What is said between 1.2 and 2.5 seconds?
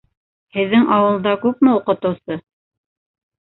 күпме уҡытыусы?